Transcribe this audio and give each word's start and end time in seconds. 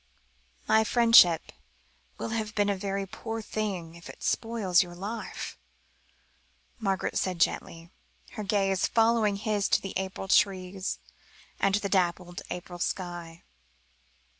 "My 0.67 0.83
friendship 0.83 1.51
will 2.17 2.29
have 2.29 2.55
been 2.55 2.69
a 2.69 2.75
very 2.75 3.05
poor 3.05 3.39
thing 3.39 3.93
if 3.93 4.09
it 4.09 4.23
spoils 4.23 4.81
your 4.81 4.95
life," 4.95 5.59
Margaret 6.79 7.15
said 7.19 7.37
gently, 7.37 7.91
her 8.31 8.43
gaze 8.43 8.87
following 8.87 9.35
his 9.35 9.69
to 9.69 9.79
the 9.79 9.93
April 9.95 10.27
trees, 10.27 10.97
and 11.59 11.75
the 11.75 11.87
dappled 11.87 12.41
April 12.49 12.79
sky. 12.79 13.43